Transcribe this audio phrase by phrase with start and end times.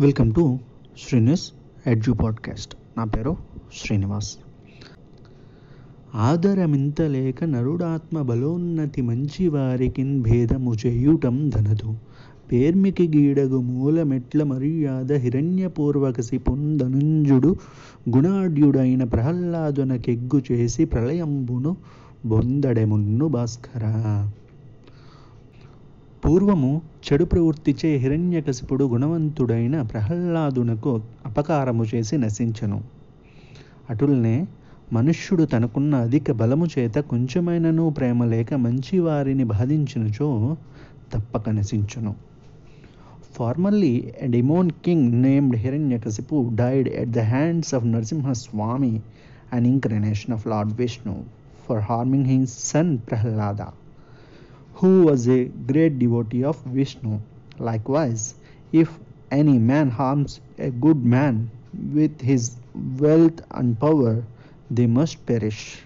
[0.00, 0.58] Welcome to
[0.98, 1.52] Srinivas
[1.86, 2.76] edge podcast.
[2.96, 3.36] నా పేరు
[3.74, 4.36] శ్రీనివాస్.
[6.14, 11.94] ఆదరమింతలేక నరుడాత్మ బలోన్నతి మంచి వారికిన్ భేదము చేయుటం ధనదు.
[12.52, 17.56] పేర్మికి గీడగు మూలమెట్ల మర్యాద హిరణ్యపూర్వకసి పొందనుంజుడు
[18.16, 21.76] గుణాఢ్యుడైన ప్రహ్లాదునకెగ్గు చేసి ప్రళయంబును
[22.26, 23.82] బొందడెమున్ను భాస్కర.
[26.26, 32.82] పూర్వము చెడు ప్రవృత్తి చే హిరణ్యకశిపుడు గుణవంతుడైన ప్రహ్లాదునకు అపకారము చేసి నశించను.
[33.90, 34.46] అటుల్నే
[34.92, 40.56] మనుష్యుడు తనకున్న అధిక బలము చేత కొంచెమైనను ప్రేమ లేక మంచి వారిని బాధించినచో
[41.14, 42.14] తప్పక నశించును.
[43.36, 49.00] Formally demon king named Hiranyakashipu died at the hands of Narasimhaswamy
[49.52, 51.24] and incarnation of lord Vishnu
[51.66, 53.62] for harming hinge son Prahlada
[54.74, 57.18] who was a great devotee of Vishnu.
[57.58, 58.34] Likewise,
[58.72, 58.98] if
[59.30, 61.50] any man harms a good man
[61.92, 62.56] with his
[62.98, 64.22] wealth and power,
[64.70, 65.82] they must perish.